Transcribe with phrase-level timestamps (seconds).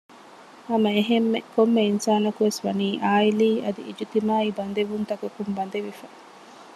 [0.67, 6.07] ހަމައެހެންމެ ކޮންމެ އިންސާނަކުވެސް ވަނީ ޢާއިލީ އަދި އިޖްތިމާޢީ ބަދެވުންތަކަކުން ބަނދެވިފަ